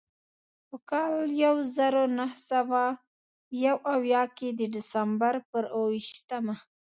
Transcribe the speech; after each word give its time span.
په 0.67 0.77
کال 0.89 1.15
یو 1.43 1.55
زر 1.75 1.93
نهه 2.17 2.37
سوه 2.49 2.83
یو 3.65 3.77
اویا 3.95 4.23
کې 4.37 4.49
د 4.59 4.61
ډسمبر 4.73 5.35
پر 5.49 5.63
اوه 5.75 5.89
ویشتمه. 5.93 6.55